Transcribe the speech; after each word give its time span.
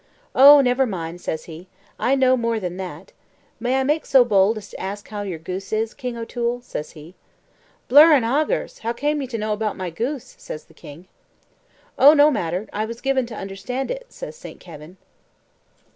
"Oh, 0.33 0.61
never 0.61 0.87
mind," 0.87 1.21
says 1.21 1.43
he, 1.43 1.67
"I 1.99 2.15
know 2.15 2.35
more 2.35 2.59
than 2.59 2.77
that. 2.77 3.11
May 3.59 3.75
I 3.79 3.83
make 3.83 4.03
bold 4.11 4.59
to 4.59 4.79
ask 4.81 5.07
how 5.09 5.21
is 5.21 5.29
your 5.29 5.37
goose, 5.37 5.93
King 5.93 6.17
O'Toole?" 6.17 6.61
says 6.61 6.93
he. 6.93 7.13
"Blur 7.87 8.13
an 8.13 8.23
agers, 8.23 8.79
how 8.79 8.93
came 8.93 9.21
ye 9.21 9.27
to 9.27 9.37
know 9.37 9.53
about 9.53 9.77
my 9.77 9.91
goose?" 9.91 10.33
says 10.39 10.63
the 10.63 10.73
king. 10.73 11.07
"Oh, 11.99 12.15
no 12.15 12.31
matter; 12.31 12.67
I 12.73 12.83
was 12.83 12.99
given 12.99 13.27
to 13.27 13.35
understand 13.35 13.91
it," 13.91 14.07
says 14.09 14.35
Saint 14.35 14.59
Kavin. 14.59 14.97